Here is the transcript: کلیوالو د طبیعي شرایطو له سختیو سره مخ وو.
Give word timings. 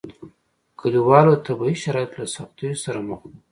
کلیوالو 0.79 1.33
د 1.37 1.41
طبیعي 1.47 1.75
شرایطو 1.83 2.15
له 2.21 2.27
سختیو 2.37 2.81
سره 2.85 2.99
مخ 3.09 3.19
وو. 3.25 3.33